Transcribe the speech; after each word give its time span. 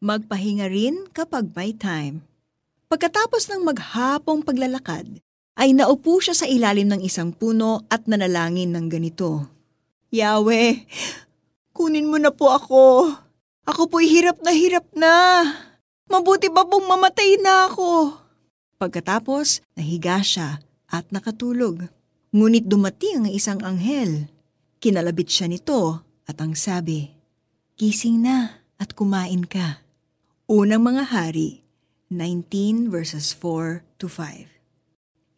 Magpahinga 0.00 0.64
rin 0.72 1.04
kapag 1.12 1.52
may 1.52 1.76
time. 1.76 2.24
Pagkatapos 2.88 3.52
ng 3.52 3.68
maghapong 3.68 4.40
paglalakad, 4.40 5.04
ay 5.60 5.76
naupo 5.76 6.16
siya 6.24 6.32
sa 6.32 6.48
ilalim 6.48 6.88
ng 6.88 7.04
isang 7.04 7.36
puno 7.36 7.84
at 7.92 8.08
nanalangin 8.08 8.72
ng 8.72 8.88
ganito. 8.88 9.44
Yahweh, 10.08 10.88
kunin 11.76 12.08
mo 12.08 12.16
na 12.16 12.32
po 12.32 12.48
ako. 12.48 13.12
Ako 13.68 13.92
po'y 13.92 14.08
hirap 14.08 14.40
na 14.40 14.56
hirap 14.56 14.88
na. 14.96 15.44
Mabuti 16.08 16.48
ba 16.48 16.64
pong 16.64 16.88
mamatay 16.88 17.36
na 17.36 17.68
ako? 17.68 18.16
Pagkatapos, 18.80 19.60
nahiga 19.76 20.24
siya 20.24 20.64
at 20.88 21.12
nakatulog. 21.12 21.92
Ngunit 22.32 22.64
dumating 22.64 23.28
ang 23.28 23.34
isang 23.36 23.60
anghel. 23.60 24.32
Kinalabit 24.80 25.28
siya 25.28 25.44
nito 25.44 26.00
at 26.24 26.40
ang 26.40 26.56
sabi, 26.56 27.12
Gising 27.76 28.24
na 28.24 28.64
at 28.80 28.96
kumain 28.96 29.44
ka. 29.44 29.89
Unang 30.50 30.82
mga 30.82 31.14
hari, 31.14 31.62
19 32.10 32.90
verses 32.90 33.30
4 33.30 33.86
to 34.02 34.10
5. 34.10 34.50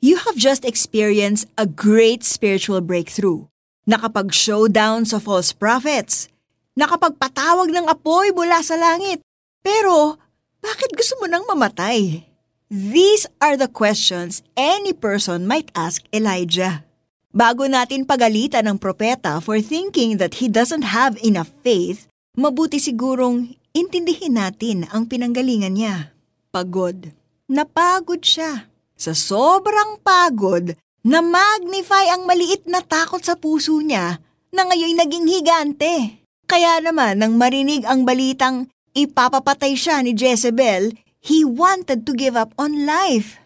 You 0.00 0.16
have 0.24 0.40
just 0.40 0.64
experienced 0.64 1.52
a 1.60 1.68
great 1.68 2.24
spiritual 2.24 2.80
breakthrough. 2.80 3.44
Nakapag-showdown 3.84 5.04
sa 5.04 5.20
false 5.20 5.52
prophets. 5.52 6.32
Nakapagpatawag 6.80 7.68
ng 7.76 7.92
apoy 7.92 8.32
mula 8.32 8.64
sa 8.64 8.80
langit. 8.80 9.20
Pero, 9.60 10.16
bakit 10.64 10.96
gusto 10.96 11.20
mo 11.20 11.28
nang 11.28 11.44
mamatay? 11.44 12.24
These 12.72 13.28
are 13.36 13.60
the 13.60 13.68
questions 13.68 14.40
any 14.56 14.96
person 14.96 15.44
might 15.44 15.68
ask 15.76 16.00
Elijah. 16.08 16.88
Bago 17.36 17.68
natin 17.68 18.08
pagalitan 18.08 18.64
ng 18.64 18.80
propeta 18.80 19.44
for 19.44 19.60
thinking 19.60 20.16
that 20.16 20.40
he 20.40 20.48
doesn't 20.48 20.88
have 20.88 21.20
enough 21.20 21.52
faith, 21.60 22.08
mabuti 22.32 22.80
sigurong 22.80 23.52
intindihin 23.76 24.40
natin 24.40 24.88
ang 24.88 25.04
pinanggalingan 25.04 25.76
niya. 25.76 26.16
Pagod. 26.48 27.12
Napagod 27.48 28.24
siya. 28.24 28.72
Sa 28.96 29.12
sobrang 29.12 30.00
pagod, 30.00 30.72
na-magnify 31.04 32.14
ang 32.14 32.24
maliit 32.24 32.64
na 32.64 32.80
takot 32.80 33.20
sa 33.20 33.36
puso 33.36 33.76
niya 33.82 34.22
na 34.54 34.62
ngayon 34.64 34.96
naging 34.96 35.26
higante. 35.28 36.24
Kaya 36.48 36.80
naman 36.80 37.20
nang 37.20 37.36
marinig 37.36 37.84
ang 37.84 38.04
balitang 38.04 38.68
ipapapatay 38.92 39.76
siya 39.76 40.00
ni 40.00 40.12
Jezebel, 40.16 40.96
he 41.20 41.44
wanted 41.44 42.04
to 42.08 42.12
give 42.12 42.36
up 42.36 42.52
on 42.56 42.84
life. 42.84 43.40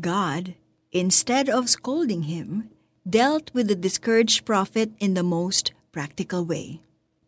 God, 0.00 0.54
instead 0.92 1.48
of 1.48 1.68
scolding 1.68 2.28
him, 2.28 2.72
dealt 3.04 3.52
with 3.52 3.68
the 3.68 3.76
discouraged 3.76 4.44
prophet 4.44 4.92
in 5.02 5.12
the 5.12 5.26
most 5.26 5.76
practical 5.90 6.44
way. 6.44 6.80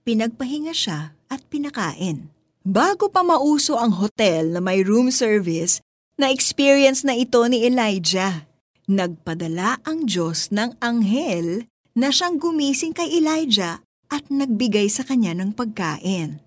Pinagpahinga 0.04 0.76
siya 0.76 1.16
at 1.32 1.40
pinakain. 1.48 2.28
Bago 2.60 3.08
pa 3.08 3.24
mauso 3.24 3.80
ang 3.80 3.96
hotel 3.96 4.52
na 4.52 4.60
may 4.60 4.84
room 4.84 5.08
service, 5.08 5.80
na-experience 6.20 7.08
na 7.08 7.16
ito 7.16 7.40
ni 7.48 7.64
Elijah. 7.64 8.44
Nagpadala 8.84 9.80
ang 9.88 10.04
Diyos 10.04 10.52
ng 10.52 10.76
anghel 10.84 11.64
na 11.96 12.12
siyang 12.12 12.36
gumising 12.36 12.92
kay 12.92 13.16
Elijah 13.16 13.80
at 14.12 14.28
nagbigay 14.28 14.92
sa 14.92 15.08
kanya 15.08 15.32
ng 15.40 15.56
pagkain. 15.56 16.44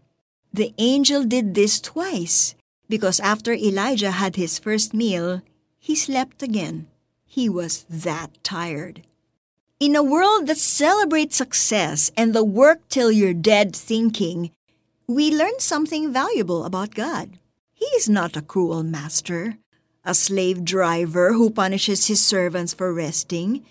The 0.54 0.78
angel 0.78 1.26
did 1.26 1.58
this 1.58 1.82
twice 1.82 2.54
because 2.86 3.18
after 3.18 3.58
Elijah 3.58 4.22
had 4.22 4.38
his 4.38 4.62
first 4.62 4.94
meal, 4.94 5.42
he 5.82 5.98
slept 5.98 6.46
again. 6.46 6.86
He 7.26 7.50
was 7.50 7.90
that 7.90 8.38
tired. 8.46 9.02
In 9.78 9.94
a 9.94 10.02
world 10.02 10.50
that 10.50 10.58
celebrates 10.58 11.38
success 11.38 12.10
and 12.18 12.34
the 12.34 12.42
work 12.42 12.82
till 12.90 13.14
you're 13.14 13.38
dead 13.38 13.78
thinking, 13.78 14.50
we 15.06 15.30
learn 15.30 15.62
something 15.62 16.10
valuable 16.10 16.66
about 16.66 16.98
God. 16.98 17.38
He 17.78 17.86
is 17.94 18.10
not 18.10 18.34
a 18.34 18.42
cruel 18.42 18.82
master, 18.82 19.62
a 20.02 20.18
slave 20.18 20.66
driver 20.66 21.38
who 21.38 21.54
punishes 21.54 22.10
his 22.10 22.18
servants 22.18 22.74
for 22.74 22.90
resting. 22.90 23.62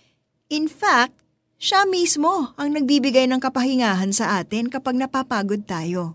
In 0.46 0.70
fact, 0.70 1.18
siya 1.58 1.82
mismo 1.90 2.54
ang 2.54 2.78
nagbibigay 2.78 3.26
ng 3.26 3.42
kapahingahan 3.42 4.14
sa 4.14 4.38
atin 4.38 4.70
kapag 4.70 4.94
napapagod 4.94 5.66
tayo. 5.66 6.14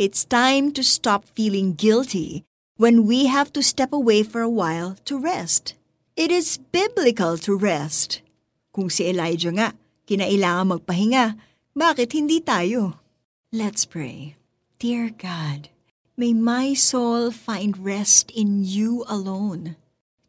It's 0.00 0.24
time 0.24 0.72
to 0.72 0.80
stop 0.80 1.28
feeling 1.36 1.76
guilty 1.76 2.48
when 2.80 3.04
we 3.04 3.28
have 3.28 3.52
to 3.52 3.60
step 3.60 3.92
away 3.92 4.24
for 4.24 4.40
a 4.40 4.48
while 4.48 4.96
to 5.04 5.20
rest. 5.20 5.76
It 6.16 6.32
is 6.32 6.56
biblical 6.72 7.36
to 7.44 7.52
rest. 7.52 8.24
Kung 8.70 8.86
si 8.86 9.10
Elijah 9.10 9.50
nga, 9.50 9.68
kinailangan 10.06 10.78
magpahinga, 10.78 11.34
bakit 11.74 12.14
hindi 12.14 12.38
tayo? 12.38 13.02
Let's 13.50 13.82
pray. 13.82 14.38
Dear 14.78 15.10
God, 15.10 15.74
may 16.14 16.30
my 16.30 16.78
soul 16.78 17.34
find 17.34 17.74
rest 17.82 18.30
in 18.30 18.62
you 18.62 19.02
alone. 19.10 19.74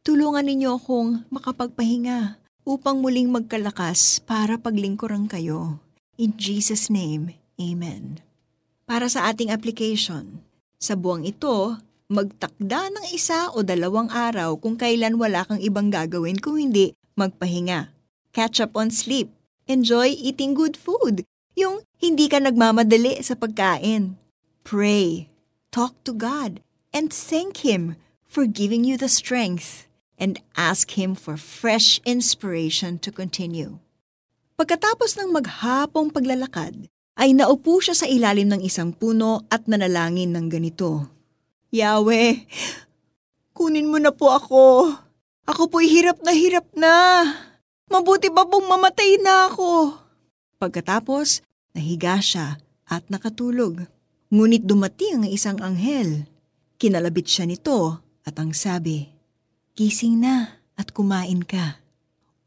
Tulungan 0.02 0.50
ninyo 0.50 0.74
akong 0.74 1.30
makapagpahinga 1.30 2.42
upang 2.66 3.06
muling 3.06 3.30
magkalakas 3.30 4.18
para 4.26 4.58
paglingkuran 4.58 5.30
kayo. 5.30 5.78
In 6.18 6.34
Jesus' 6.34 6.90
name, 6.90 7.38
Amen. 7.62 8.26
Para 8.90 9.06
sa 9.06 9.30
ating 9.30 9.54
application, 9.54 10.42
sa 10.82 10.98
buwang 10.98 11.30
ito, 11.30 11.78
magtakda 12.10 12.90
ng 12.90 13.06
isa 13.14 13.54
o 13.54 13.62
dalawang 13.62 14.10
araw 14.10 14.58
kung 14.58 14.82
kailan 14.82 15.22
wala 15.22 15.46
kang 15.46 15.62
ibang 15.62 15.94
gagawin 15.94 16.42
kung 16.42 16.58
hindi 16.58 16.98
magpahinga 17.14 18.01
catch 18.32 18.60
up 18.60 18.76
on 18.76 18.92
sleep, 18.92 19.32
enjoy 19.68 20.12
eating 20.12 20.56
good 20.56 20.76
food, 20.76 21.24
yung 21.56 21.84
hindi 22.00 22.28
ka 22.32 22.40
nagmamadali 22.40 23.20
sa 23.24 23.36
pagkain. 23.36 24.16
Pray, 24.64 25.32
talk 25.70 25.96
to 26.08 26.16
God, 26.16 26.64
and 26.96 27.12
thank 27.12 27.64
Him 27.64 28.00
for 28.24 28.48
giving 28.48 28.88
you 28.88 28.96
the 28.96 29.12
strength 29.12 29.88
and 30.16 30.40
ask 30.56 30.96
Him 30.96 31.16
for 31.16 31.36
fresh 31.36 32.00
inspiration 32.08 32.98
to 33.04 33.12
continue. 33.12 33.80
Pagkatapos 34.56 35.18
ng 35.18 35.34
maghapong 35.34 36.14
paglalakad, 36.14 36.88
ay 37.18 37.36
naupo 37.36 37.82
siya 37.84 37.98
sa 37.98 38.08
ilalim 38.08 38.48
ng 38.50 38.62
isang 38.64 38.96
puno 38.96 39.44
at 39.52 39.68
nanalangin 39.68 40.32
ng 40.32 40.48
ganito. 40.48 41.10
Yahweh, 41.74 42.48
kunin 43.58 43.90
mo 43.90 43.98
na 44.00 44.14
po 44.16 44.32
ako. 44.32 44.96
Ako 45.50 45.68
po'y 45.68 45.90
hirap 45.90 46.22
na 46.24 46.32
hirap 46.32 46.70
na. 46.78 46.96
Mabuti 47.92 48.32
ba 48.32 48.48
pong 48.48 48.72
mamatay 48.72 49.20
na 49.20 49.52
ako? 49.52 50.00
Pagkatapos, 50.64 51.44
nahiga 51.76 52.24
siya 52.24 52.56
at 52.88 53.04
nakatulog. 53.12 53.84
Ngunit 54.32 54.64
dumating 54.64 55.28
ang 55.28 55.28
isang 55.28 55.60
anghel. 55.60 56.24
Kinalabit 56.80 57.28
siya 57.28 57.44
nito 57.44 58.00
at 58.24 58.40
ang 58.40 58.56
sabi, 58.56 59.12
Gising 59.76 60.24
na 60.24 60.64
at 60.80 60.96
kumain 60.96 61.44
ka. 61.44 61.84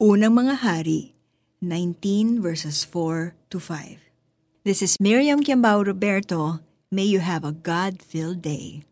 Unang 0.00 0.32
mga 0.32 0.64
hari, 0.64 1.12
19 1.60 2.40
verses 2.40 2.80
4 2.88 3.36
to 3.52 3.60
5. 3.60 4.00
This 4.64 4.80
is 4.80 4.96
Miriam 4.96 5.44
Kiambao 5.44 5.84
Roberto. 5.84 6.64
May 6.88 7.04
you 7.04 7.20
have 7.20 7.44
a 7.44 7.52
God-filled 7.52 8.40
day. 8.40 8.88